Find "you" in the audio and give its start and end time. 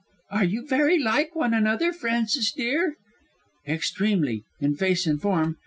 0.45-0.65